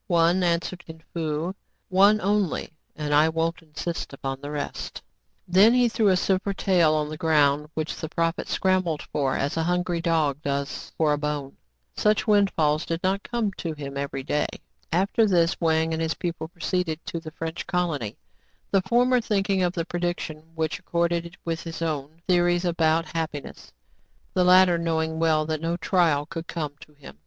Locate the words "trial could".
25.77-26.47